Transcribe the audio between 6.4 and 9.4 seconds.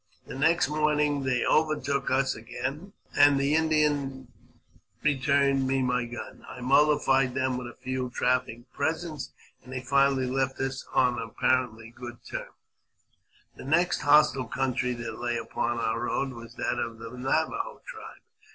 I molUfied them with a few trifling presents,